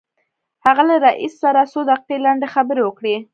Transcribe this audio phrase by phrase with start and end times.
[0.65, 3.15] هغه له رئيس سره څو دقيقې لنډې خبرې وکړې.